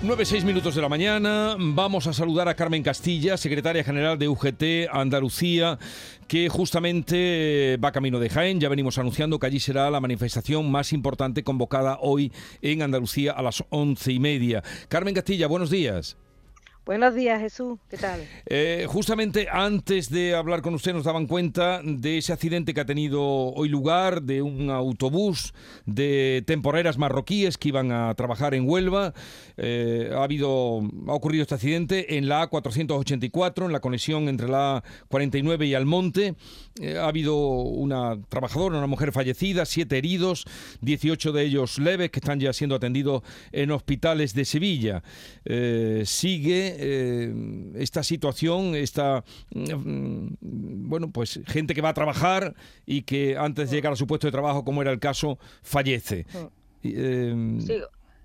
9, 0.00 0.24
6 0.24 0.44
minutos 0.44 0.76
de 0.76 0.82
la 0.82 0.88
mañana. 0.88 1.56
Vamos 1.58 2.06
a 2.06 2.12
saludar 2.12 2.48
a 2.48 2.54
Carmen 2.54 2.84
Castilla, 2.84 3.36
secretaria 3.36 3.82
general 3.82 4.16
de 4.16 4.28
UGT 4.28 4.88
Andalucía, 4.92 5.76
que 6.28 6.48
justamente 6.48 7.76
va 7.82 7.90
camino 7.90 8.20
de 8.20 8.30
Jaén. 8.30 8.60
Ya 8.60 8.68
venimos 8.68 8.96
anunciando 8.98 9.40
que 9.40 9.48
allí 9.48 9.58
será 9.58 9.90
la 9.90 9.98
manifestación 9.98 10.70
más 10.70 10.92
importante 10.92 11.42
convocada 11.42 11.98
hoy 12.00 12.30
en 12.62 12.82
Andalucía 12.82 13.32
a 13.32 13.42
las 13.42 13.64
once 13.70 14.12
y 14.12 14.20
media. 14.20 14.62
Carmen 14.88 15.14
Castilla, 15.14 15.48
buenos 15.48 15.68
días. 15.68 16.16
Buenos 16.88 17.14
días, 17.14 17.38
Jesús. 17.38 17.78
¿Qué 17.90 17.98
tal? 17.98 18.26
Eh, 18.46 18.86
justamente 18.88 19.46
antes 19.52 20.08
de 20.08 20.34
hablar 20.34 20.62
con 20.62 20.72
usted 20.72 20.94
nos 20.94 21.04
daban 21.04 21.26
cuenta 21.26 21.82
de 21.84 22.16
ese 22.16 22.32
accidente 22.32 22.72
que 22.72 22.80
ha 22.80 22.86
tenido 22.86 23.22
hoy 23.22 23.68
lugar 23.68 24.22
de 24.22 24.40
un 24.40 24.70
autobús 24.70 25.52
de 25.84 26.42
temporeras 26.46 26.96
marroquíes 26.96 27.58
que 27.58 27.68
iban 27.68 27.92
a 27.92 28.14
trabajar 28.14 28.54
en 28.54 28.66
Huelva. 28.66 29.12
Eh, 29.58 30.10
ha 30.14 30.22
habido, 30.22 30.80
ha 31.08 31.12
ocurrido 31.12 31.42
este 31.42 31.56
accidente 31.56 32.16
en 32.16 32.26
la 32.26 32.48
A484, 32.48 33.66
en 33.66 33.72
la 33.72 33.80
conexión 33.80 34.26
entre 34.30 34.48
la 34.48 34.82
A49 35.10 35.66
y 35.66 35.74
Almonte. 35.74 36.36
Eh, 36.80 36.96
ha 36.96 37.08
habido 37.08 37.36
una 37.36 38.16
trabajadora, 38.30 38.78
una 38.78 38.86
mujer 38.86 39.12
fallecida, 39.12 39.66
siete 39.66 39.98
heridos, 39.98 40.46
18 40.80 41.32
de 41.32 41.42
ellos 41.42 41.78
leves 41.78 42.10
que 42.10 42.20
están 42.20 42.40
ya 42.40 42.54
siendo 42.54 42.76
atendidos 42.76 43.24
en 43.52 43.72
hospitales 43.72 44.32
de 44.32 44.46
Sevilla. 44.46 45.02
sigue 46.06 46.77
eh, 46.78 47.34
esta 47.74 48.02
situación, 48.02 48.74
esta 48.74 49.24
mm, 49.54 50.28
bueno, 50.88 51.10
pues 51.10 51.40
gente 51.46 51.74
que 51.74 51.80
va 51.80 51.90
a 51.90 51.94
trabajar 51.94 52.54
y 52.86 53.02
que 53.02 53.36
antes 53.36 53.70
de 53.70 53.76
llegar 53.76 53.92
a 53.92 53.96
su 53.96 54.06
puesto 54.06 54.26
de 54.26 54.32
trabajo, 54.32 54.64
como 54.64 54.82
era 54.82 54.90
el 54.90 54.98
caso, 54.98 55.38
fallece. 55.62 56.26
Em, 56.82 57.60
sí, 57.60 57.80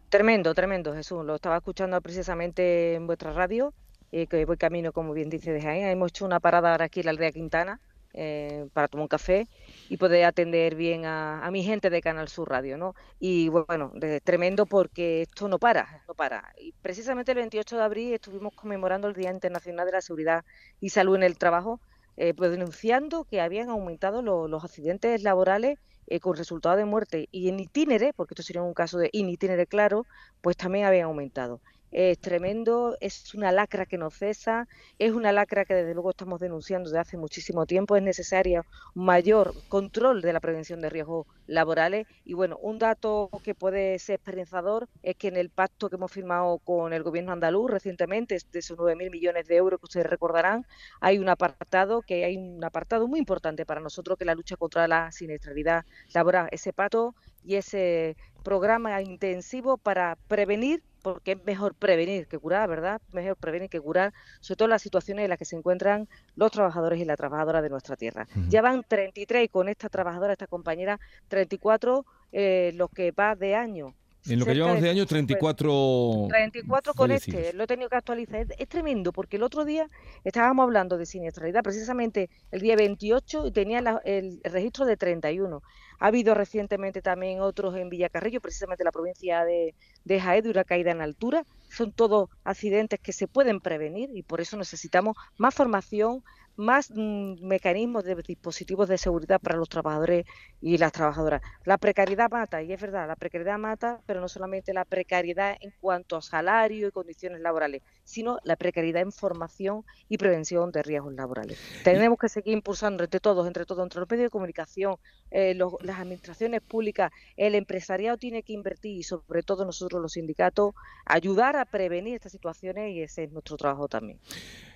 tremendo, 0.09 0.53
tremendo, 0.53 0.93
Jesús. 0.93 1.25
Lo 1.25 1.35
estaba 1.35 1.57
escuchando 1.57 1.99
precisamente 2.01 2.93
en 2.95 3.07
vuestra 3.07 3.33
radio, 3.33 3.73
eh, 4.11 4.27
que 4.27 4.45
voy 4.45 4.57
camino, 4.57 4.91
como 4.91 5.13
bien 5.13 5.29
dice, 5.29 5.51
de 5.51 5.61
Jaén. 5.61 5.87
Hemos 5.87 6.11
hecho 6.11 6.25
una 6.25 6.39
parada 6.39 6.71
ahora 6.71 6.85
aquí 6.85 7.01
en 7.01 7.05
la 7.07 7.11
aldea 7.11 7.31
Quintana 7.31 7.79
eh, 8.13 8.67
para 8.73 8.87
tomar 8.87 9.03
un 9.03 9.07
café 9.07 9.47
y 9.89 9.97
poder 9.97 10.25
atender 10.25 10.75
bien 10.75 11.05
a, 11.05 11.49
mi 11.51 11.63
gente 11.63 11.89
de 11.89 12.01
Canal 12.01 12.27
Sur 12.27 12.49
Radio, 12.49 12.77
¿no? 12.77 12.93
Y 13.19 13.49
bueno, 13.49 13.91
tremendo 14.23 14.65
porque 14.65 15.23
esto 15.23 15.47
no 15.47 15.59
para, 15.59 16.03
no 16.07 16.13
para. 16.13 16.53
Y 16.57 16.73
precisamente 16.73 17.31
el 17.31 17.37
28 17.37 17.77
de 17.77 17.83
abril 17.83 18.13
estuvimos 18.13 18.53
conmemorando 18.53 19.07
el 19.07 19.15
Día 19.15 19.31
Internacional 19.31 19.85
de 19.85 19.93
la 19.93 20.01
Seguridad 20.01 20.45
y 20.79 20.89
Salud 20.89 21.15
en 21.15 21.23
el 21.23 21.37
Trabajo, 21.37 21.79
eh, 22.15 22.33
pues 22.35 22.51
denunciando 22.51 23.23
que 23.23 23.41
habían 23.41 23.69
aumentado 23.69 24.21
los 24.21 24.63
accidentes 24.63 25.23
laborales 25.23 25.79
eh, 26.07 26.19
con 26.19 26.35
resultado 26.35 26.75
de 26.75 26.85
muerte 26.85 27.29
y 27.31 27.49
en 27.49 27.59
itinere, 27.59 28.13
porque 28.13 28.33
esto 28.33 28.43
sería 28.43 28.61
un 28.61 28.73
caso 28.73 28.99
de 28.99 29.09
in 29.13 29.29
itinere 29.29 29.65
claro, 29.65 30.05
pues 30.41 30.55
también 30.57 30.85
habían 30.85 31.05
aumentado 31.05 31.61
es 31.93 32.19
tremendo, 32.19 32.97
es 32.99 33.33
una 33.35 33.51
lacra 33.51 33.85
que 33.85 33.99
no 33.99 34.09
cesa, 34.09 34.67
es 34.97 35.11
una 35.11 35.31
lacra 35.31 35.63
que 35.63 35.75
desde 35.75 35.93
luego 35.93 36.09
estamos 36.09 36.39
denunciando 36.39 36.89
desde 36.89 36.99
hace 36.99 37.17
muchísimo 37.17 37.67
tiempo, 37.67 37.95
es 37.95 38.01
necesario 38.01 38.65
mayor 38.95 39.53
control 39.69 40.21
de 40.21 40.33
la 40.33 40.39
prevención 40.39 40.81
de 40.81 40.89
riesgos 40.89 41.27
laborales 41.45 42.07
y 42.25 42.33
bueno, 42.33 42.57
un 42.61 42.79
dato 42.79 43.29
que 43.43 43.53
puede 43.53 43.99
ser 43.99 44.15
esperanzador 44.15 44.89
es 45.03 45.15
que 45.15 45.27
en 45.27 45.37
el 45.37 45.51
pacto 45.51 45.89
que 45.89 45.97
hemos 45.97 46.11
firmado 46.11 46.57
con 46.59 46.93
el 46.93 47.03
gobierno 47.03 47.31
andaluz 47.31 47.69
recientemente, 47.69 48.39
de 48.51 48.59
esos 48.59 48.77
9.000 48.77 49.11
millones 49.11 49.47
de 49.47 49.55
euros 49.55 49.79
que 49.79 49.85
ustedes 49.85 50.07
recordarán, 50.07 50.65
hay 50.99 51.19
un 51.19 51.29
apartado 51.29 52.01
que 52.01 52.25
hay 52.25 52.37
un 52.37 52.63
apartado 52.63 53.07
muy 53.07 53.19
importante 53.19 53.65
para 53.67 53.81
nosotros 53.81 54.17
que 54.17 54.23
es 54.23 54.27
la 54.27 54.35
lucha 54.35 54.55
contra 54.55 54.87
la 54.87 55.11
siniestralidad 55.11 55.85
laboral, 56.13 56.47
ese 56.51 56.73
pacto 56.73 57.13
y 57.43 57.55
ese 57.55 58.17
programa 58.43 58.99
intensivo 59.01 59.77
para 59.77 60.17
prevenir 60.27 60.81
porque 61.03 61.33
es 61.33 61.45
mejor 61.45 61.75
prevenir 61.75 62.25
que 62.27 62.39
curar, 62.39 62.67
¿verdad? 62.67 62.99
Mejor 63.11 63.35
prevenir 63.35 63.69
que 63.69 63.79
curar, 63.79 64.13
sobre 64.39 64.57
todo 64.57 64.67
las 64.69 64.81
situaciones 64.81 65.23
en 65.23 65.29
las 65.29 65.37
que 65.37 65.45
se 65.45 65.55
encuentran 65.55 66.07
los 66.35 66.49
trabajadores 66.49 66.99
y 66.99 67.05
las 67.05 67.17
trabajadoras 67.17 67.61
de 67.61 67.69
nuestra 67.69 67.95
tierra. 67.95 68.27
Ya 68.49 68.61
van 68.61 68.83
33 68.87 69.49
con 69.51 69.69
esta 69.69 69.89
trabajadora, 69.89 70.33
esta 70.33 70.47
compañera, 70.47 70.99
34 71.27 72.05
eh, 72.31 72.71
los 72.75 72.89
que 72.89 73.11
va 73.11 73.35
de 73.35 73.53
año. 73.53 73.93
En 74.25 74.39
lo 74.39 74.45
que 74.45 74.55
llevamos 74.55 74.81
de, 74.81 74.89
año, 74.89 75.05
34. 75.05 76.27
34 76.29 76.93
con 76.93 77.11
este, 77.11 77.51
lo 77.51 77.65
he 77.65 77.67
tenido 77.67 77.89
que 77.89 77.97
actualizar. 77.97 78.47
Es, 78.57 78.69
tremendo, 78.69 79.11
porque 79.11 79.35
el 79.35 79.43
otro 79.43 79.65
día 79.65 79.89
estábamos 80.23 80.63
hablando 80.63 80.97
de 80.97 81.05
siniestralidad, 81.05 81.61
precisamente 81.61 82.29
el 82.51 82.61
día 82.61 82.77
28, 82.77 83.47
y 83.47 83.51
tenía 83.51 84.01
el 84.05 84.39
registro 84.45 84.85
de 84.85 84.95
31. 84.95 85.61
Ha 85.99 86.07
habido 86.07 86.33
recientemente 86.33 87.01
también 87.01 87.41
otros 87.41 87.75
en 87.75 87.89
Villacarrillo, 87.89 88.41
precisamente 88.41 88.83
la 88.83 88.91
provincia 88.91 89.43
de, 89.45 89.75
de 90.03 90.19
Jaén, 90.19 90.43
de 90.43 90.49
una 90.49 90.63
caída 90.63 90.91
en 90.91 91.01
altura. 91.01 91.45
Son 91.69 91.91
todos 91.91 92.29
accidentes 92.43 92.99
que 92.99 93.13
se 93.13 93.27
pueden 93.27 93.59
prevenir 93.59 94.09
y 94.13 94.23
por 94.23 94.41
eso 94.41 94.57
necesitamos 94.57 95.15
más 95.37 95.55
formación, 95.55 96.23
más 96.55 96.91
mm, 96.91 97.45
mecanismos 97.45 98.03
de 98.03 98.15
dispositivos 98.15 98.87
de 98.87 98.97
seguridad 98.97 99.39
para 99.39 99.57
los 99.57 99.69
trabajadores 99.69 100.25
y 100.61 100.77
las 100.77 100.91
trabajadoras. 100.91 101.41
La 101.65 101.77
precariedad 101.77 102.29
mata, 102.29 102.61
y 102.61 102.71
es 102.71 102.81
verdad, 102.81 103.07
la 103.07 103.15
precariedad 103.15 103.57
mata, 103.57 104.01
pero 104.05 104.21
no 104.21 104.27
solamente 104.27 104.73
la 104.73 104.85
precariedad 104.85 105.57
en 105.59 105.73
cuanto 105.79 106.17
a 106.17 106.21
salario 106.21 106.87
y 106.87 106.91
condiciones 106.91 107.41
laborales, 107.41 107.81
sino 108.03 108.39
la 108.43 108.55
precariedad 108.55 109.01
en 109.01 109.11
formación 109.11 109.83
y 110.09 110.17
prevención 110.17 110.71
de 110.71 110.83
riesgos 110.83 111.13
laborales. 111.13 111.59
Tenemos 111.83 112.17
que 112.17 112.29
seguir 112.29 112.53
impulsando 112.53 113.03
entre 113.03 113.19
todos, 113.19 113.47
entre 113.47 113.65
todos, 113.65 113.83
entre 113.83 113.99
los 113.99 114.09
medios 114.09 114.25
de 114.25 114.29
comunicación, 114.29 114.95
eh, 115.31 115.55
las 115.55 115.99
administraciones 115.99 116.61
públicas, 116.61 117.11
el 117.37 117.55
empresariado 117.55 118.17
tiene 118.17 118.43
que 118.43 118.53
invertir 118.53 118.97
y 118.97 119.03
sobre 119.03 119.43
todo 119.43 119.65
nosotros 119.65 120.01
los 120.01 120.13
sindicatos 120.13 120.73
ayudar 121.05 121.55
a 121.55 121.65
prevenir 121.65 122.15
estas 122.15 122.31
situaciones 122.31 122.93
y 122.93 123.01
ese 123.01 123.23
es 123.23 123.31
nuestro 123.31 123.57
trabajo 123.57 123.87
también. 123.87 124.19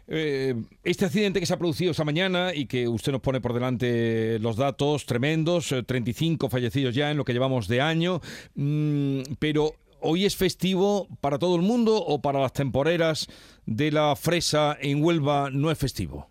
Eh, 0.09 0.55
este 0.83 1.05
accidente 1.05 1.39
que 1.39 1.45
se 1.45 1.53
ha 1.53 1.57
producido 1.57 1.91
esta 1.91 2.05
mañana 2.05 2.53
y 2.53 2.65
que 2.65 2.87
usted 2.87 3.11
nos 3.11 3.21
pone 3.21 3.41
por 3.41 3.53
delante 3.53 4.39
los 4.39 4.55
datos 4.55 5.05
tremendos, 5.05 5.75
35 5.85 6.45
eh, 6.45 6.49
fallecidos 6.49 6.95
ya 6.95 7.11
en 7.11 7.17
lo 7.17 7.25
que 7.25 7.33
llevamos 7.33 7.67
de 7.67 7.81
año, 7.81 8.21
mm, 8.55 9.21
pero 9.37 9.73
¿hoy 9.99 10.25
es 10.25 10.37
festivo 10.37 11.07
para 11.19 11.37
todo 11.37 11.57
el 11.57 11.61
mundo 11.61 11.97
o 11.97 12.21
para 12.21 12.39
las 12.39 12.53
temporeras 12.53 13.27
de 13.65 13.91
la 13.91 14.15
fresa 14.15 14.77
en 14.79 15.03
Huelva 15.03 15.49
no 15.51 15.71
es 15.71 15.77
festivo? 15.77 16.29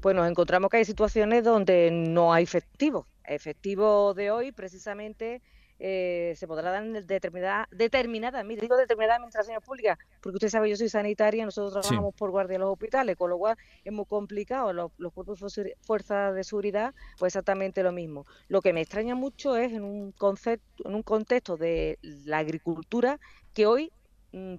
Pues 0.00 0.14
nos 0.14 0.30
encontramos 0.30 0.70
que 0.70 0.78
hay 0.78 0.84
situaciones 0.84 1.42
donde 1.42 1.90
no 1.90 2.32
hay 2.32 2.46
festivo. 2.46 3.06
Efectivo 3.24 4.14
de 4.14 4.30
hoy, 4.30 4.52
precisamente, 4.52 5.42
eh, 5.82 6.34
se 6.36 6.46
podrá 6.46 6.70
dar 6.70 6.84
en 6.84 7.06
determinada, 7.06 7.66
determinada, 7.70 8.42
digo 8.44 8.76
determinada 8.76 9.16
administraciones 9.16 9.62
públicas, 9.64 9.98
porque 10.20 10.36
usted 10.36 10.50
sabe, 10.50 10.68
yo 10.68 10.76
soy 10.76 10.90
sanitaria, 10.90 11.44
nosotros 11.46 11.72
trabajamos 11.72 12.14
por 12.14 12.30
guardia 12.30 12.56
en 12.56 12.60
los 12.60 12.70
hospitales, 12.70 13.16
con 13.16 13.30
lo 13.30 13.38
cual 13.38 13.56
es 13.82 13.92
muy 13.92 14.04
complicado, 14.04 14.74
los, 14.74 14.92
los 14.98 15.12
cuerpos 15.12 15.40
de 15.40 15.76
fuerza 15.80 16.32
de 16.32 16.44
seguridad, 16.44 16.94
pues 17.18 17.30
exactamente 17.30 17.82
lo 17.82 17.92
mismo. 17.92 18.26
Lo 18.48 18.60
que 18.60 18.74
me 18.74 18.82
extraña 18.82 19.14
mucho 19.14 19.56
es 19.56 19.72
en 19.72 19.82
un 19.82 20.12
concepto, 20.12 20.86
en 20.86 20.94
un 20.94 21.02
contexto 21.02 21.56
de 21.56 21.98
la 22.02 22.38
agricultura, 22.38 23.18
que 23.54 23.66
hoy 23.66 23.90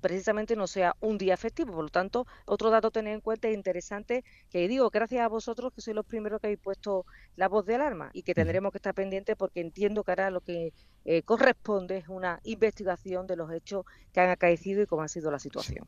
precisamente 0.02 0.56
no 0.56 0.68
sea 0.68 0.96
un 1.00 1.18
día 1.18 1.38
festivo. 1.38 1.74
Por 1.74 1.84
lo 1.86 1.90
tanto, 1.90 2.28
otro 2.46 2.70
dato 2.70 2.88
a 2.88 2.92
tener 2.92 3.14
en 3.14 3.22
cuenta 3.22 3.48
es 3.48 3.56
interesante, 3.56 4.24
que 4.50 4.68
digo, 4.68 4.90
gracias 4.90 5.22
a 5.22 5.28
vosotros 5.28 5.74
que 5.74 5.82
sois 5.82 5.96
los 5.96 6.06
primeros 6.06 6.40
que 6.42 6.48
habéis 6.48 6.60
puesto 6.60 7.06
la 7.36 7.48
voz 7.48 7.66
de 7.66 7.76
alarma 7.76 8.12
y 8.14 8.24
que 8.24 8.34
tendremos 8.34 8.72
que 8.72 8.78
estar 8.78 8.94
pendientes 8.94 9.36
porque 9.36 9.62
entiendo 9.62 10.04
que 10.04 10.12
ahora 10.12 10.30
lo 10.30 10.42
que 10.42 10.74
eh, 11.06 11.22
corresponde 11.24 11.98
es 11.98 12.08
una 12.08 12.40
investigación 12.44 13.28
de 13.28 13.36
los 13.36 13.52
hechos 13.52 13.86
que 14.14 14.20
han 14.20 14.30
acaecido 14.30 14.82
y 14.82 14.86
cómo 14.86 15.04
ha 15.04 15.08
sido 15.08 15.32
la 15.32 15.40
situación. 15.40 15.88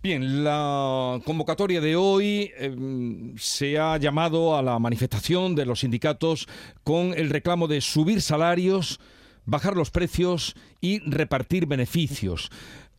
Bien, 0.00 0.44
la 0.44 1.20
convocatoria 1.24 1.80
de 1.80 1.96
hoy 1.96 2.52
em, 2.56 3.36
se 3.36 3.80
ha 3.80 3.96
llamado 3.96 4.56
a 4.56 4.62
la 4.62 4.78
manifestación 4.78 5.56
de 5.56 5.66
los 5.66 5.80
sindicatos 5.80 6.46
con 6.84 7.14
el 7.14 7.30
reclamo 7.30 7.66
de 7.66 7.80
subir 7.80 8.22
salarios, 8.22 9.00
bajar 9.44 9.76
los 9.76 9.90
precios 9.90 10.54
y 10.80 11.00
repartir 11.00 11.66
beneficios. 11.66 12.48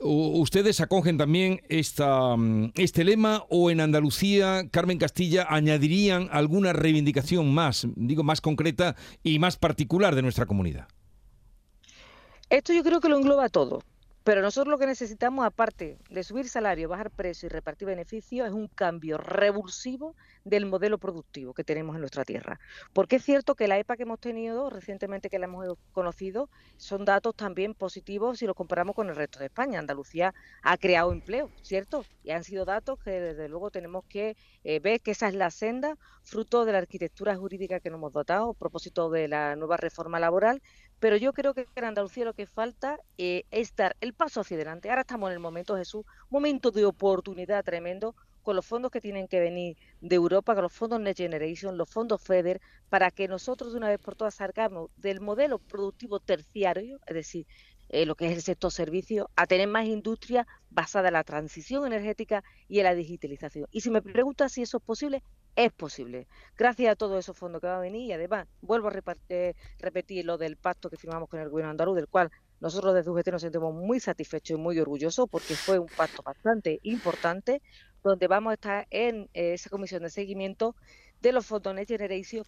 ¿Ustedes 0.02 0.80
acogen 0.80 1.18
también 1.18 1.62
esta, 1.68 2.38
mm, 2.38 2.72
este 2.76 3.04
lema 3.04 3.44
o 3.50 3.70
en 3.70 3.82
Andalucía, 3.82 4.70
Carmen 4.72 4.98
Castilla, 4.98 5.46
añadirían 5.50 6.30
alguna 6.32 6.72
reivindicación 6.72 7.54
más, 7.54 7.86
digo, 7.96 8.24
más 8.24 8.40
concreta 8.40 8.96
y 9.24 9.40
más 9.40 9.58
particular 9.58 10.16
de 10.16 10.22
nuestra 10.22 10.46
comunidad? 10.46 10.88
Esto 12.50 12.72
yo 12.72 12.82
creo 12.82 13.02
que 13.02 13.10
lo 13.10 13.18
engloba 13.18 13.50
todo. 13.50 13.84
Pero 14.30 14.44
nosotros 14.44 14.70
lo 14.70 14.78
que 14.78 14.86
necesitamos, 14.86 15.44
aparte 15.44 15.98
de 16.08 16.24
subir 16.24 16.48
salario, 16.48 16.88
bajar 16.88 17.10
precio 17.10 17.48
y 17.48 17.50
repartir 17.50 17.88
beneficios, 17.88 18.48
es 18.48 18.54
un 18.54 18.68
cambio 18.68 19.18
revulsivo 19.18 20.16
del 20.44 20.68
modelo 20.68 21.00
productivo 21.00 21.56
que 21.56 21.64
tenemos 21.64 21.96
en 21.96 22.02
nuestra 22.02 22.24
tierra. 22.24 22.60
Porque 22.94 23.16
es 23.16 23.24
cierto 23.24 23.56
que 23.56 23.68
la 23.68 23.80
EPA 23.80 23.98
que 23.98 24.04
hemos 24.04 24.20
tenido 24.20 24.70
recientemente, 24.70 25.32
que 25.32 25.40
la 25.40 25.46
hemos 25.46 25.76
conocido, 25.94 26.48
son 26.78 27.06
datos 27.06 27.36
también 27.36 27.74
positivos 27.74 28.38
si 28.38 28.46
los 28.46 28.56
comparamos 28.56 28.96
con 28.96 29.10
el 29.10 29.16
resto 29.16 29.40
de 29.40 29.46
España. 29.46 29.80
Andalucía 29.80 30.36
ha 30.62 30.78
creado 30.78 31.12
empleo, 31.12 31.50
¿cierto? 31.64 32.06
Y 32.24 32.30
han 32.30 32.44
sido 32.44 32.66
datos 32.66 33.00
que 33.00 33.10
desde 33.10 33.50
luego 33.50 33.72
tenemos 33.72 34.06
que 34.06 34.38
eh, 34.64 34.80
ver 34.80 35.02
que 35.02 35.10
esa 35.10 35.28
es 35.28 35.34
la 35.34 35.50
senda, 35.50 35.98
fruto 36.22 36.66
de 36.66 36.74
la 36.74 36.78
arquitectura 36.78 37.36
jurídica 37.36 37.80
que 37.80 37.90
nos 37.90 37.98
hemos 37.98 38.14
dotado 38.14 38.52
a 38.52 38.54
propósito 38.54 39.10
de 39.10 39.28
la 39.28 39.56
nueva 39.56 39.78
reforma 39.78 40.20
laboral, 40.20 40.62
Pero 41.00 41.16
yo 41.18 41.34
creo 41.34 41.54
que 41.54 41.66
en 41.76 41.84
Andalucía 41.86 42.26
lo 42.26 42.34
que 42.34 42.46
falta 42.46 43.00
eh, 43.18 43.44
es 43.52 43.76
dar 43.76 43.96
el 44.02 44.14
paso 44.14 44.42
hacia 44.42 44.56
adelante. 44.56 44.90
Ahora 44.90 45.02
estamos 45.02 45.30
en 45.30 45.34
el 45.34 45.40
momento, 45.40 45.78
Jesús, 45.78 46.06
momento 46.30 46.72
de 46.72 46.86
oportunidad 46.86 47.64
tremendo 47.64 48.16
con 48.44 48.56
los 48.56 48.66
fondos 48.66 48.92
que 48.92 49.02
tienen 49.02 49.28
que 49.28 49.40
venir 49.40 49.78
de 50.02 50.16
Europa, 50.16 50.56
con 50.56 50.64
los 50.64 50.74
fondos 50.74 51.00
Next 51.00 51.20
Generation, 51.20 51.78
los 51.78 51.90
fondos 51.90 52.22
FEDER, 52.22 52.60
para 52.90 53.12
que 53.12 53.28
nosotros 53.28 53.74
de 53.74 53.78
una 53.78 53.90
vez 53.90 54.00
por 54.00 54.16
todas 54.16 54.36
salgamos 54.36 54.90
del 54.98 55.22
modelo 55.22 55.60
productivo 55.60 56.20
terciario, 56.20 57.00
es 57.06 57.14
decir, 57.14 57.46
eh, 57.90 58.06
lo 58.06 58.16
que 58.16 58.28
es 58.28 58.34
el 58.34 58.42
sector 58.42 58.72
servicio, 58.72 59.30
a 59.36 59.48
tener 59.48 59.68
más 59.68 59.86
industria 59.86 60.48
basada 60.70 61.08
en 61.08 61.16
la 61.16 61.24
transición 61.24 61.86
energética 61.88 62.44
y 62.68 62.80
en 62.80 62.86
la 62.86 62.96
digitalización. 62.96 63.68
Y 63.72 63.82
si 63.82 63.90
me 63.90 64.02
preguntas 64.02 64.52
si 64.52 64.62
eso 64.62 64.78
es 64.78 64.84
posible, 64.84 65.24
es 65.56 65.72
posible. 65.74 66.28
Gracias 66.58 66.92
a 66.92 66.96
todos 66.96 67.20
esos 67.20 67.38
fondos 67.38 67.62
que 67.62 67.68
van 67.68 67.78
a 67.78 67.82
venir 67.82 68.08
y 68.08 68.14
además 68.14 68.48
vuelvo 68.62 68.90
a 68.90 69.18
eh, 69.30 69.54
repetir 69.80 70.26
lo 70.26 70.38
del 70.38 70.58
pacto 70.58 70.90
que 70.90 70.98
firmamos 70.98 71.30
con 71.30 71.40
el 71.40 71.50
gobierno 71.50 71.72
andaluz, 71.72 71.96
del 71.96 72.08
cual 72.08 72.32
nosotros 72.60 72.94
desde 72.94 73.10
UGT 73.10 73.28
nos 73.30 73.42
sentimos 73.42 73.74
muy 73.74 74.00
satisfechos 74.00 74.58
y 74.58 74.62
muy 74.62 74.80
orgullosos 74.80 75.28
porque 75.30 75.56
fue 75.56 75.80
un 75.80 75.88
pacto 75.88 76.22
bastante 76.24 76.80
importante 76.84 77.62
donde 78.04 78.28
vamos 78.28 78.52
a 78.52 78.54
estar 78.56 78.88
en 78.90 79.30
eh, 79.34 79.54
esa 79.54 79.70
comisión 79.70 80.04
de 80.04 80.10
seguimiento 80.10 80.76
de 81.22 81.32
los 81.32 81.46
fondos 81.46 81.76
Next 81.76 81.92
Generation 81.92 82.44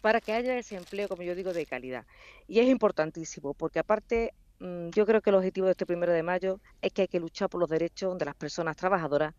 para 0.00 0.20
que 0.20 0.32
haya 0.32 0.56
ese 0.56 0.76
empleo, 0.76 1.08
como 1.08 1.22
yo 1.22 1.34
digo, 1.34 1.52
de 1.52 1.66
calidad. 1.66 2.06
Y 2.46 2.60
es 2.60 2.68
importantísimo 2.68 3.54
porque 3.54 3.78
aparte 3.78 4.32
Mm, 4.60 4.90
yo 4.90 5.06
creo 5.06 5.22
que 5.22 5.30
el 5.30 5.36
objetivo 5.36 5.66
de 5.66 5.72
este 5.72 5.86
primero 5.86 6.12
de 6.12 6.22
mayo 6.22 6.60
es 6.82 6.92
que 6.92 7.02
hay 7.02 7.08
que 7.08 7.18
luchar 7.18 7.48
por 7.48 7.60
los 7.60 7.70
derechos 7.70 8.18
de 8.18 8.26
las 8.26 8.34
personas 8.34 8.76
trabajadoras, 8.76 9.34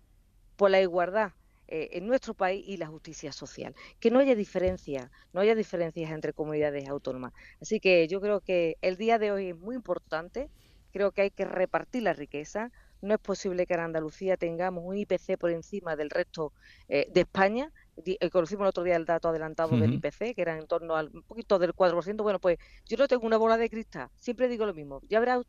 por 0.55 0.71
la 0.71 0.81
igualdad 0.81 1.33
eh, 1.71 1.89
en 1.93 2.05
nuestro 2.05 2.33
país 2.33 2.63
y 2.67 2.77
la 2.77 2.87
justicia 2.87 3.31
social. 3.31 3.73
Que 3.99 4.11
no 4.11 4.19
haya 4.19 4.35
diferencias, 4.35 5.09
no 5.31 5.39
haya 5.39 5.55
diferencias 5.55 6.11
entre 6.11 6.33
comunidades 6.33 6.87
autónomas. 6.89 7.33
Así 7.61 7.79
que 7.79 8.07
yo 8.09 8.19
creo 8.19 8.41
que 8.41 8.77
el 8.81 8.97
día 8.97 9.17
de 9.17 9.31
hoy 9.31 9.47
es 9.49 9.57
muy 9.57 9.75
importante. 9.75 10.49
Creo 10.91 11.11
que 11.11 11.21
hay 11.21 11.31
que 11.31 11.45
repartir 11.45 12.03
la 12.03 12.13
riqueza. 12.13 12.71
No 13.01 13.13
es 13.13 13.19
posible 13.21 13.65
que 13.65 13.73
en 13.73 13.79
Andalucía 13.79 14.35
tengamos 14.37 14.83
un 14.85 14.97
IPC 14.97 15.37
por 15.39 15.49
encima 15.51 15.95
del 15.95 16.09
resto 16.09 16.53
eh, 16.89 17.07
de 17.09 17.21
España 17.21 17.71
eh, 18.05 18.29
conocimos 18.29 18.63
el 18.63 18.69
otro 18.69 18.83
día 18.83 18.95
el 18.95 19.05
dato 19.05 19.29
adelantado 19.29 19.77
del 19.77 19.93
IPC, 19.93 20.35
que 20.35 20.41
era 20.41 20.57
en 20.57 20.67
torno 20.67 20.95
al 20.95 21.09
un 21.13 21.23
poquito 21.23 21.59
del 21.59 21.73
4%. 21.73 22.23
Bueno, 22.23 22.39
pues 22.39 22.57
yo 22.85 22.97
no 22.97 23.07
tengo 23.07 23.25
una 23.25 23.37
bola 23.37 23.57
de 23.57 23.69
cristal, 23.69 24.09
siempre 24.15 24.47
digo 24.47 24.65
lo 24.65 24.73
mismo. 24.73 25.01
Ya 25.07 25.19
verá 25.19 25.41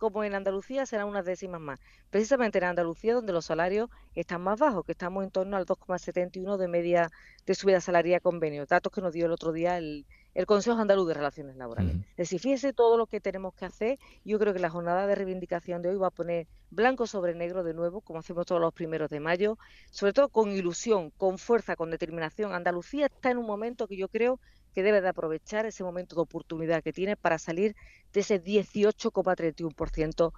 como 0.00 0.24
en 0.24 0.34
Andalucía 0.34 0.86
serán 0.86 1.06
unas 1.06 1.26
décimas 1.26 1.60
más. 1.60 1.78
Precisamente 2.08 2.58
en 2.58 2.64
Andalucía, 2.64 3.14
donde 3.14 3.34
los 3.34 3.44
salarios 3.44 3.90
están 4.14 4.40
más 4.40 4.58
bajos, 4.58 4.84
que 4.84 4.92
estamos 4.92 5.22
en 5.22 5.30
torno 5.30 5.56
al 5.58 5.66
2,71 5.66 6.56
de 6.56 6.68
media 6.68 7.10
de 7.46 7.54
subida 7.54 7.80
salarial 7.80 8.22
convenio, 8.22 8.64
datos 8.64 8.92
que 8.92 9.02
nos 9.02 9.12
dio 9.12 9.26
el 9.26 9.32
otro 9.32 9.52
día 9.52 9.76
el, 9.76 10.06
el 10.34 10.46
Consejo 10.46 10.78
Andaluz 10.80 11.06
de 11.06 11.14
Relaciones 11.14 11.56
Laborales. 11.56 11.96
Es 12.12 12.16
decir, 12.16 12.40
fíjese 12.40 12.72
todo 12.72 12.96
lo 12.96 13.06
que 13.06 13.20
tenemos 13.20 13.52
que 13.54 13.66
hacer. 13.66 13.98
Yo 14.24 14.38
creo 14.38 14.54
que 14.54 14.58
la 14.58 14.70
jornada 14.70 15.06
de 15.06 15.14
reivindicación 15.14 15.82
de 15.82 15.90
hoy 15.90 15.96
va 15.96 16.06
a 16.06 16.10
poner 16.10 16.46
blanco 16.70 17.06
sobre 17.06 17.34
negro 17.34 17.62
de 17.62 17.74
nuevo, 17.74 18.00
como 18.00 18.20
hacemos 18.20 18.46
todos 18.46 18.60
los 18.60 18.72
primeros 18.72 19.10
de 19.10 19.20
mayo, 19.20 19.58
sobre 19.90 20.14
todo 20.14 20.30
con 20.30 20.50
ilusión, 20.50 21.10
con 21.10 21.36
fuerza, 21.36 21.76
con 21.76 21.90
determinación. 21.90 22.54
Andalucía 22.54 23.06
está 23.06 23.30
en 23.30 23.38
un 23.38 23.46
momento 23.46 23.86
que 23.86 23.98
yo 23.98 24.08
creo 24.08 24.40
que 24.74 24.82
debe 24.82 25.00
de 25.00 25.08
aprovechar 25.08 25.66
ese 25.66 25.84
momento 25.84 26.16
de 26.16 26.22
oportunidad 26.22 26.82
que 26.82 26.92
tiene 26.92 27.16
para 27.16 27.38
salir 27.38 27.76
de 28.12 28.20
ese 28.20 28.42
18,31% 28.42 30.32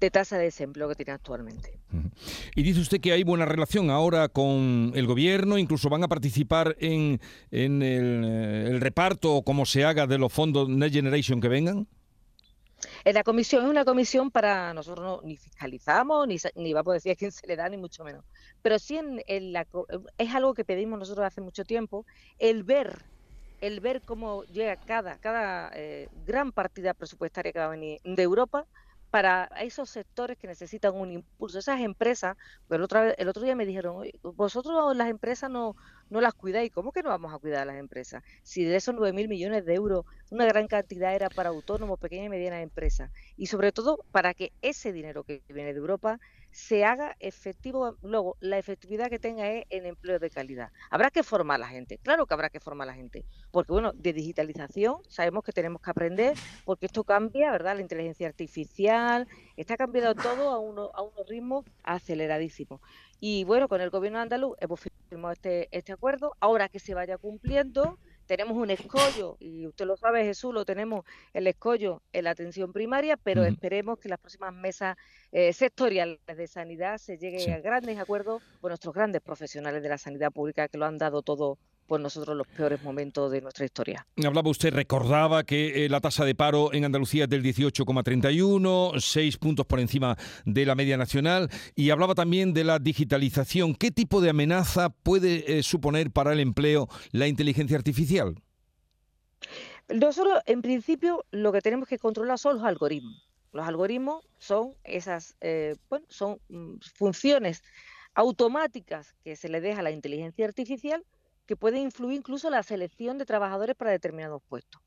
de 0.00 0.10
tasa 0.10 0.36
de 0.36 0.44
desempleo 0.44 0.88
que 0.88 0.94
tiene 0.96 1.12
actualmente. 1.12 1.78
Y 2.54 2.62
dice 2.62 2.80
usted 2.80 3.00
que 3.00 3.12
hay 3.12 3.22
buena 3.22 3.46
relación 3.46 3.90
ahora 3.90 4.28
con 4.28 4.92
el 4.94 5.06
gobierno, 5.06 5.56
incluso 5.58 5.88
van 5.88 6.04
a 6.04 6.08
participar 6.08 6.76
en, 6.78 7.20
en 7.50 7.82
el, 7.82 8.24
eh, 8.24 8.66
el, 8.70 8.80
reparto 8.80 9.34
o 9.34 9.42
como 9.42 9.64
se 9.64 9.84
haga 9.84 10.06
de 10.06 10.18
los 10.18 10.32
fondos 10.32 10.68
Next 10.68 10.94
Generation 10.94 11.40
que 11.40 11.48
vengan. 11.48 11.86
En 13.04 13.14
la 13.14 13.24
comisión 13.24 13.64
es 13.64 13.70
una 13.70 13.84
comisión 13.84 14.30
para 14.30 14.74
nosotros 14.74 15.04
no, 15.04 15.20
ni 15.26 15.36
fiscalizamos, 15.36 16.26
ni, 16.28 16.36
ni 16.56 16.72
vamos 16.74 16.92
a 16.92 16.94
decir 16.94 17.12
a 17.12 17.14
quién 17.14 17.32
se 17.32 17.46
le 17.46 17.56
da, 17.56 17.68
ni 17.68 17.78
mucho 17.78 18.04
menos. 18.04 18.24
Pero 18.60 18.78
sí 18.78 18.98
en, 18.98 19.22
en 19.26 19.52
la, 19.52 19.66
es 20.18 20.34
algo 20.34 20.52
que 20.54 20.64
pedimos 20.64 20.98
nosotros 20.98 21.24
hace 21.24 21.40
mucho 21.40 21.64
tiempo, 21.64 22.04
el 22.38 22.62
ver 22.62 23.04
el 23.60 23.80
ver 23.80 24.02
cómo 24.02 24.44
llega 24.44 24.76
cada, 24.76 25.18
cada 25.18 25.70
eh, 25.74 26.08
gran 26.26 26.52
partida 26.52 26.94
presupuestaria 26.94 27.52
que 27.52 27.58
va 27.58 27.66
a 27.66 27.68
venir 27.68 28.00
de 28.04 28.22
Europa 28.22 28.66
para 29.14 29.48
esos 29.60 29.90
sectores 29.90 30.36
que 30.36 30.48
necesitan 30.48 30.92
un 30.96 31.12
impulso. 31.12 31.60
Esas 31.60 31.80
empresas, 31.80 32.36
el 32.68 32.82
otro, 32.82 33.00
el 33.16 33.28
otro 33.28 33.44
día 33.44 33.54
me 33.54 33.64
dijeron, 33.64 34.04
vosotros 34.22 34.96
las 34.96 35.08
empresas 35.08 35.48
no, 35.48 35.76
no 36.10 36.20
las 36.20 36.34
cuidáis, 36.34 36.72
¿cómo 36.72 36.90
que 36.90 37.04
no 37.04 37.10
vamos 37.10 37.32
a 37.32 37.38
cuidar 37.38 37.62
a 37.62 37.64
las 37.64 37.76
empresas? 37.76 38.24
Si 38.42 38.64
de 38.64 38.74
esos 38.74 38.92
9 38.92 39.12
mil 39.12 39.28
millones 39.28 39.64
de 39.64 39.74
euros, 39.74 40.04
una 40.30 40.46
gran 40.46 40.66
cantidad 40.66 41.14
era 41.14 41.30
para 41.30 41.50
autónomos, 41.50 42.00
pequeñas 42.00 42.26
y 42.26 42.30
medianas 42.30 42.64
empresas. 42.64 43.12
Y 43.36 43.46
sobre 43.46 43.70
todo 43.70 44.04
para 44.10 44.34
que 44.34 44.52
ese 44.62 44.92
dinero 44.92 45.22
que 45.22 45.42
viene 45.48 45.72
de 45.72 45.78
Europa 45.78 46.18
se 46.54 46.84
haga 46.84 47.16
efectivo, 47.18 47.96
luego 48.00 48.36
la 48.38 48.58
efectividad 48.58 49.10
que 49.10 49.18
tenga 49.18 49.50
es 49.50 49.64
en 49.70 49.86
empleo 49.86 50.20
de 50.20 50.30
calidad. 50.30 50.70
Habrá 50.88 51.10
que 51.10 51.24
formar 51.24 51.56
a 51.56 51.58
la 51.58 51.66
gente, 51.66 51.98
claro 51.98 52.26
que 52.26 52.34
habrá 52.34 52.48
que 52.48 52.60
formar 52.60 52.88
a 52.88 52.92
la 52.92 52.96
gente, 52.96 53.24
porque 53.50 53.72
bueno, 53.72 53.92
de 53.92 54.12
digitalización 54.12 54.98
sabemos 55.08 55.42
que 55.42 55.50
tenemos 55.50 55.82
que 55.82 55.90
aprender, 55.90 56.36
porque 56.64 56.86
esto 56.86 57.02
cambia, 57.02 57.50
¿verdad? 57.50 57.74
La 57.74 57.80
inteligencia 57.80 58.28
artificial, 58.28 59.26
está 59.56 59.76
cambiando 59.76 60.14
todo 60.14 60.50
a, 60.50 60.60
uno, 60.60 60.92
a 60.94 61.02
unos 61.02 61.28
ritmos 61.28 61.64
aceleradísimos. 61.82 62.80
Y 63.18 63.42
bueno, 63.42 63.66
con 63.68 63.80
el 63.80 63.90
gobierno 63.90 64.20
andaluz 64.20 64.56
hemos 64.60 64.78
firmado 65.08 65.32
este, 65.32 65.68
este 65.76 65.92
acuerdo, 65.92 66.36
ahora 66.38 66.68
que 66.68 66.78
se 66.78 66.94
vaya 66.94 67.18
cumpliendo, 67.18 67.98
tenemos 68.26 68.56
un 68.56 68.70
escollo, 68.70 69.36
y 69.38 69.66
usted 69.66 69.86
lo 69.86 69.96
sabe, 69.96 70.24
Jesús, 70.24 70.54
lo 70.54 70.64
tenemos 70.64 71.04
el 71.32 71.46
escollo 71.46 72.02
en 72.12 72.24
la 72.24 72.30
atención 72.30 72.72
primaria, 72.72 73.16
pero 73.16 73.44
esperemos 73.44 73.98
que 73.98 74.08
las 74.08 74.18
próximas 74.18 74.52
mesas 74.52 74.96
eh, 75.32 75.52
sectoriales 75.52 76.18
de 76.26 76.46
sanidad 76.46 76.98
se 76.98 77.18
lleguen 77.18 77.52
a 77.52 77.58
grandes 77.58 77.98
acuerdos 77.98 78.42
con 78.60 78.70
nuestros 78.70 78.94
grandes 78.94 79.22
profesionales 79.22 79.82
de 79.82 79.88
la 79.88 79.98
sanidad 79.98 80.30
pública 80.32 80.68
que 80.68 80.78
lo 80.78 80.86
han 80.86 80.98
dado 80.98 81.22
todo 81.22 81.58
por 81.86 82.00
nosotros 82.00 82.36
los 82.36 82.46
peores 82.46 82.82
momentos 82.82 83.30
de 83.30 83.40
nuestra 83.40 83.64
historia. 83.64 84.06
Hablaba 84.24 84.50
usted, 84.50 84.72
recordaba 84.72 85.44
que 85.44 85.84
eh, 85.84 85.88
la 85.88 86.00
tasa 86.00 86.24
de 86.24 86.34
paro 86.34 86.72
en 86.72 86.84
Andalucía 86.84 87.24
es 87.24 87.30
del 87.30 87.42
18,31, 87.42 89.00
seis 89.00 89.36
puntos 89.36 89.66
por 89.66 89.80
encima 89.80 90.16
de 90.44 90.66
la 90.66 90.74
media 90.74 90.96
nacional, 90.96 91.50
y 91.74 91.90
hablaba 91.90 92.14
también 92.14 92.52
de 92.52 92.64
la 92.64 92.78
digitalización. 92.78 93.74
¿Qué 93.74 93.90
tipo 93.90 94.20
de 94.20 94.30
amenaza 94.30 94.90
puede 94.90 95.58
eh, 95.58 95.62
suponer 95.62 96.10
para 96.10 96.32
el 96.32 96.40
empleo 96.40 96.88
la 97.12 97.28
inteligencia 97.28 97.76
artificial? 97.76 98.36
Nosotros, 99.88 100.40
en 100.46 100.62
principio, 100.62 101.24
lo 101.30 101.52
que 101.52 101.60
tenemos 101.60 101.88
que 101.88 101.98
controlar 101.98 102.38
son 102.38 102.56
los 102.56 102.64
algoritmos. 102.64 103.28
Los 103.52 103.68
algoritmos 103.68 104.26
son 104.38 104.74
esas, 104.82 105.36
eh, 105.40 105.76
bueno, 105.88 106.06
son 106.08 106.40
mm, 106.48 106.78
funciones 106.94 107.62
automáticas 108.14 109.14
que 109.22 109.36
se 109.36 109.48
le 109.48 109.60
deja 109.60 109.80
a 109.80 109.82
la 109.82 109.90
inteligencia 109.90 110.46
artificial 110.46 111.04
que 111.46 111.56
puede 111.56 111.78
influir 111.78 112.18
incluso 112.18 112.50
la 112.50 112.62
selección 112.62 113.18
de 113.18 113.26
trabajadores 113.26 113.76
para 113.76 113.90
determinados 113.90 114.42
puestos. 114.48 114.82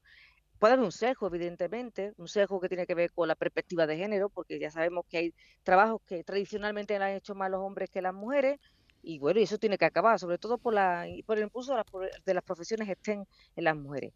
Puede 0.60 0.74
haber 0.74 0.86
un 0.86 0.92
sesgo, 0.92 1.28
evidentemente, 1.28 2.14
un 2.18 2.28
sesgo 2.28 2.60
que 2.60 2.68
tiene 2.68 2.88
que 2.88 2.96
ver 2.96 3.12
con 3.12 3.28
la 3.28 3.36
perspectiva 3.36 3.86
de 3.86 3.98
género, 3.98 4.30
porque 4.30 4.60
ya 4.60 4.72
sabemos 4.72 5.06
que 5.08 5.18
hay 5.18 5.34
trabajos 5.64 6.02
que 6.08 6.24
tradicionalmente 6.24 6.96
han 6.96 7.16
hecho 7.16 7.36
más 7.36 7.52
los 7.52 7.62
hombres 7.62 7.92
que 7.92 8.02
las 8.02 8.14
mujeres, 8.14 8.60
y 9.04 9.20
bueno, 9.20 9.40
eso 9.40 9.60
tiene 9.60 9.78
que 9.78 9.86
acabar, 9.86 10.20
sobre 10.20 10.40
todo 10.40 10.58
por, 10.58 10.74
la, 10.74 11.06
por 11.28 11.38
el 11.38 11.44
impulso 11.44 11.74
de 11.74 11.78
las, 11.78 12.24
de 12.26 12.34
las 12.34 12.44
profesiones 12.44 12.90
estén 12.90 13.28
en 13.56 13.64
las 13.64 13.76
mujeres. 13.76 14.14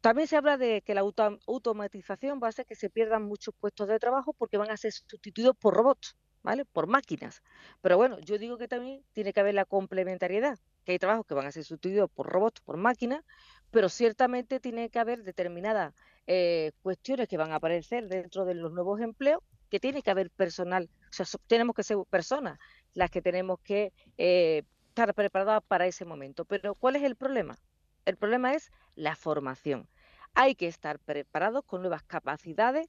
También 0.00 0.28
se 0.28 0.36
habla 0.36 0.58
de 0.58 0.82
que 0.82 0.94
la 0.94 1.00
automatización 1.00 2.38
va 2.40 2.48
a 2.48 2.50
hacer 2.50 2.66
que 2.66 2.76
se 2.76 2.90
pierdan 2.90 3.24
muchos 3.24 3.54
puestos 3.58 3.88
de 3.88 3.98
trabajo 3.98 4.32
porque 4.32 4.58
van 4.58 4.70
a 4.70 4.76
ser 4.76 4.92
sustituidos 4.92 5.56
por 5.56 5.74
robots, 5.74 6.16
¿vale? 6.42 6.64
Por 6.66 6.86
máquinas. 6.86 7.42
Pero 7.80 7.96
bueno, 7.96 8.18
yo 8.20 8.38
digo 8.38 8.58
que 8.58 8.68
también 8.68 9.02
tiene 9.12 9.32
que 9.32 9.40
haber 9.40 9.54
la 9.54 9.64
complementariedad 9.64 10.58
que 10.88 10.92
hay 10.92 10.98
trabajos 10.98 11.26
que 11.26 11.34
van 11.34 11.44
a 11.44 11.52
ser 11.52 11.64
sustituidos 11.64 12.08
por 12.08 12.26
robots, 12.26 12.62
por 12.62 12.78
máquinas, 12.78 13.22
pero 13.70 13.90
ciertamente 13.90 14.58
tiene 14.58 14.88
que 14.88 14.98
haber 14.98 15.22
determinadas 15.22 15.94
eh, 16.26 16.72
cuestiones 16.80 17.28
que 17.28 17.36
van 17.36 17.52
a 17.52 17.56
aparecer 17.56 18.08
dentro 18.08 18.46
de 18.46 18.54
los 18.54 18.72
nuevos 18.72 18.98
empleos, 19.02 19.42
que 19.68 19.80
tiene 19.80 20.00
que 20.00 20.10
haber 20.10 20.30
personal, 20.30 20.88
o 21.10 21.12
sea, 21.12 21.26
tenemos 21.46 21.76
que 21.76 21.82
ser 21.82 21.98
personas 22.08 22.58
las 22.94 23.10
que 23.10 23.20
tenemos 23.20 23.60
que 23.60 23.92
eh, 24.16 24.62
estar 24.88 25.12
preparadas 25.12 25.62
para 25.68 25.86
ese 25.86 26.06
momento. 26.06 26.46
Pero 26.46 26.74
¿cuál 26.74 26.96
es 26.96 27.02
el 27.02 27.16
problema? 27.16 27.58
El 28.06 28.16
problema 28.16 28.54
es 28.54 28.70
la 28.94 29.14
formación. 29.14 29.90
Hay 30.32 30.54
que 30.54 30.68
estar 30.68 30.98
preparados 31.00 31.66
con 31.66 31.82
nuevas 31.82 32.02
capacidades, 32.02 32.88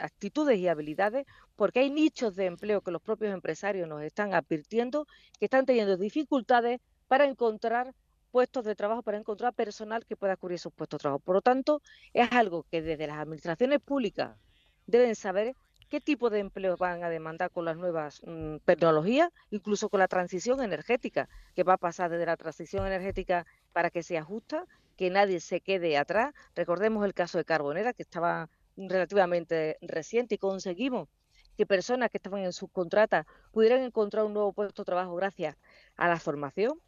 actitudes 0.00 0.58
y 0.58 0.66
habilidades, 0.66 1.26
porque 1.54 1.78
hay 1.78 1.90
nichos 1.90 2.34
de 2.34 2.46
empleo 2.46 2.80
que 2.80 2.90
los 2.90 3.02
propios 3.02 3.32
empresarios 3.32 3.86
nos 3.86 4.02
están 4.02 4.34
advirtiendo 4.34 5.06
que 5.38 5.44
están 5.44 5.64
teniendo 5.64 5.96
dificultades 5.96 6.80
para 7.10 7.24
encontrar 7.24 7.92
puestos 8.30 8.64
de 8.64 8.76
trabajo, 8.76 9.02
para 9.02 9.18
encontrar 9.18 9.52
personal 9.52 10.06
que 10.06 10.14
pueda 10.14 10.36
cubrir 10.36 10.54
esos 10.54 10.72
puestos 10.72 10.98
de 10.98 11.02
trabajo. 11.02 11.18
Por 11.18 11.34
lo 11.34 11.42
tanto, 11.42 11.82
es 12.12 12.30
algo 12.30 12.62
que 12.70 12.82
desde 12.82 13.08
las 13.08 13.18
administraciones 13.18 13.80
públicas 13.80 14.38
deben 14.86 15.16
saber 15.16 15.56
qué 15.88 16.00
tipo 16.00 16.30
de 16.30 16.38
empleo 16.38 16.76
van 16.76 17.02
a 17.02 17.10
demandar 17.10 17.50
con 17.50 17.64
las 17.64 17.76
nuevas 17.76 18.22
mm, 18.24 18.58
tecnologías, 18.64 19.28
incluso 19.50 19.88
con 19.88 19.98
la 19.98 20.06
transición 20.06 20.62
energética, 20.62 21.28
que 21.56 21.64
va 21.64 21.72
a 21.72 21.78
pasar 21.78 22.12
desde 22.12 22.26
la 22.26 22.36
transición 22.36 22.86
energética 22.86 23.44
para 23.72 23.90
que 23.90 24.04
sea 24.04 24.22
justa, 24.22 24.66
que 24.96 25.10
nadie 25.10 25.40
se 25.40 25.60
quede 25.60 25.98
atrás. 25.98 26.32
Recordemos 26.54 27.04
el 27.04 27.12
caso 27.12 27.38
de 27.38 27.44
Carbonera, 27.44 27.92
que 27.92 28.04
estaba 28.04 28.48
relativamente 28.76 29.78
reciente 29.80 30.36
y 30.36 30.38
conseguimos 30.38 31.08
que 31.56 31.66
personas 31.66 32.08
que 32.08 32.18
estaban 32.18 32.44
en 32.44 32.52
subcontrata 32.52 33.26
pudieran 33.50 33.82
encontrar 33.82 34.24
un 34.26 34.32
nuevo 34.32 34.52
puesto 34.52 34.82
de 34.82 34.86
trabajo 34.86 35.16
gracias 35.16 35.56
a 35.96 36.06
la 36.06 36.20
formación. 36.20 36.80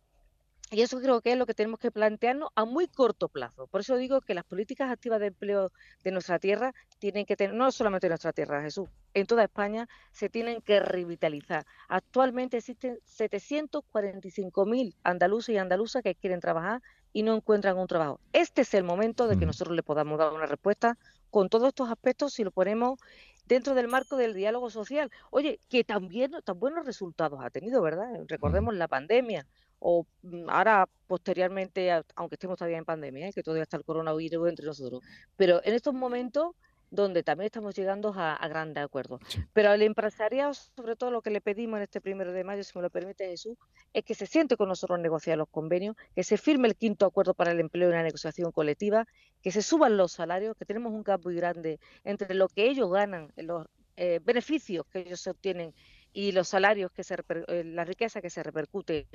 Y 0.72 0.80
eso 0.80 1.00
creo 1.00 1.20
que 1.20 1.32
es 1.32 1.38
lo 1.38 1.44
que 1.44 1.52
tenemos 1.52 1.78
que 1.78 1.90
plantearnos 1.90 2.48
a 2.54 2.64
muy 2.64 2.88
corto 2.88 3.28
plazo. 3.28 3.66
Por 3.66 3.82
eso 3.82 3.94
digo 3.96 4.22
que 4.22 4.32
las 4.32 4.44
políticas 4.44 4.90
activas 4.90 5.20
de 5.20 5.26
empleo 5.26 5.70
de 6.02 6.10
nuestra 6.12 6.38
tierra 6.38 6.72
tienen 6.98 7.26
que 7.26 7.36
tener, 7.36 7.54
no 7.54 7.70
solamente 7.70 8.06
en 8.06 8.12
nuestra 8.12 8.32
tierra, 8.32 8.62
Jesús, 8.62 8.88
en 9.12 9.26
toda 9.26 9.44
España 9.44 9.86
se 10.12 10.30
tienen 10.30 10.62
que 10.62 10.80
revitalizar. 10.80 11.66
Actualmente 11.88 12.56
existen 12.56 12.98
745.000 13.06 14.94
andaluces 15.04 15.54
y 15.54 15.58
andaluzas 15.58 16.02
que 16.02 16.14
quieren 16.14 16.40
trabajar 16.40 16.80
y 17.12 17.22
no 17.22 17.34
encuentran 17.34 17.76
un 17.76 17.86
trabajo. 17.86 18.18
Este 18.32 18.62
es 18.62 18.72
el 18.72 18.84
momento 18.84 19.28
de 19.28 19.38
que 19.38 19.44
nosotros 19.44 19.76
le 19.76 19.82
podamos 19.82 20.18
dar 20.18 20.32
una 20.32 20.46
respuesta 20.46 20.96
con 21.30 21.50
todos 21.50 21.68
estos 21.68 21.90
aspectos 21.90 22.32
si 22.32 22.44
lo 22.44 22.50
ponemos 22.50 22.98
dentro 23.44 23.74
del 23.74 23.88
marco 23.88 24.16
del 24.16 24.32
diálogo 24.32 24.70
social. 24.70 25.10
Oye, 25.30 25.60
que 25.68 25.84
también 25.84 26.32
tan 26.42 26.58
buenos 26.58 26.86
resultados 26.86 27.40
ha 27.42 27.50
tenido, 27.50 27.82
¿verdad? 27.82 28.08
Recordemos 28.26 28.74
la 28.74 28.88
pandemia 28.88 29.46
o 29.82 30.06
mm, 30.22 30.48
ahora 30.48 30.88
posteriormente, 31.06 31.90
aunque 32.14 32.36
estemos 32.36 32.56
todavía 32.56 32.78
en 32.78 32.84
pandemia, 32.84 33.28
¿eh? 33.28 33.32
que 33.34 33.42
todavía 33.42 33.64
está 33.64 33.76
el 33.76 33.84
coronavirus 33.84 34.48
entre 34.48 34.66
nosotros, 34.66 35.02
pero 35.36 35.60
en 35.64 35.74
estos 35.74 35.92
momentos 35.92 36.54
donde 36.92 37.22
también 37.22 37.46
estamos 37.46 37.74
llegando 37.74 38.12
a, 38.14 38.46
grandes 38.48 38.84
acuerdos. 38.84 39.20
Pero 39.54 39.70
al 39.70 39.80
empresariado, 39.80 40.52
sobre 40.52 40.94
todo 40.94 41.10
lo 41.10 41.22
que 41.22 41.30
le 41.30 41.40
pedimos 41.40 41.78
en 41.78 41.84
este 41.84 42.02
primero 42.02 42.32
de 42.32 42.44
mayo, 42.44 42.62
si 42.62 42.72
me 42.76 42.82
lo 42.82 42.90
permite 42.90 43.26
Jesús, 43.26 43.56
es 43.94 44.04
que 44.04 44.14
se 44.14 44.26
siente 44.26 44.58
con 44.58 44.68
nosotros 44.68 44.98
a 44.98 45.02
negociar 45.02 45.38
los 45.38 45.48
convenios, 45.48 45.96
que 46.14 46.22
se 46.22 46.36
firme 46.36 46.68
el 46.68 46.76
quinto 46.76 47.06
acuerdo 47.06 47.32
para 47.32 47.52
el 47.52 47.60
empleo 47.60 47.88
y 47.88 47.92
la 47.92 48.02
negociación 48.02 48.52
colectiva, 48.52 49.06
que 49.40 49.50
se 49.50 49.62
suban 49.62 49.96
los 49.96 50.12
salarios, 50.12 50.54
que 50.54 50.66
tenemos 50.66 50.92
un 50.92 51.02
gap 51.02 51.24
muy 51.24 51.34
grande 51.34 51.80
entre 52.04 52.34
lo 52.34 52.48
que 52.48 52.68
ellos 52.68 52.92
ganan, 52.92 53.32
los 53.36 53.66
eh, 53.96 54.20
beneficios 54.22 54.84
que 54.92 55.00
ellos 55.00 55.26
obtienen 55.26 55.74
y 56.12 56.33
los 56.33 56.49
salarios 56.49 56.90
que 56.92 57.04
se 57.04 57.14
eh, 57.14 57.64
la 57.64 57.85
riqueza 57.85 58.21
que 58.21 58.31
se 58.31 58.42
repercute 58.42 59.07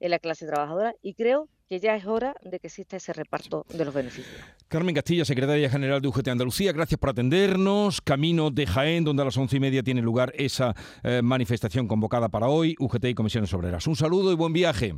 en 0.00 0.10
la 0.10 0.18
clase 0.18 0.46
trabajadora 0.46 0.94
y 1.02 1.14
creo 1.14 1.48
que 1.68 1.80
ya 1.80 1.96
es 1.96 2.06
hora 2.06 2.34
de 2.42 2.58
que 2.60 2.68
exista 2.68 2.96
ese 2.96 3.12
reparto 3.12 3.66
de 3.68 3.84
los 3.84 3.92
beneficios. 3.92 4.36
Carmen 4.68 4.94
Castilla, 4.94 5.24
secretaria 5.24 5.68
general 5.68 6.00
de 6.00 6.08
UGT 6.08 6.28
Andalucía, 6.28 6.72
gracias 6.72 6.98
por 6.98 7.10
atendernos. 7.10 8.00
Camino 8.00 8.50
de 8.50 8.66
Jaén, 8.66 9.04
donde 9.04 9.22
a 9.22 9.24
las 9.24 9.36
once 9.36 9.56
y 9.56 9.60
media 9.60 9.82
tiene 9.82 10.00
lugar 10.00 10.32
esa 10.36 10.74
eh, 11.02 11.22
manifestación 11.22 11.88
convocada 11.88 12.28
para 12.28 12.48
hoy, 12.48 12.76
UGT 12.78 13.04
y 13.06 13.14
Comisiones 13.14 13.52
Obreras. 13.52 13.86
Un 13.86 13.96
saludo 13.96 14.32
y 14.32 14.36
buen 14.36 14.52
viaje. 14.52 14.94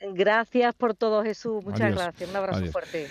Gracias 0.00 0.74
por 0.74 0.94
todo, 0.94 1.22
Jesús. 1.22 1.64
Muchas 1.64 1.94
gracias. 1.94 2.28
Un 2.28 2.36
abrazo 2.36 2.66
fuerte. 2.66 3.08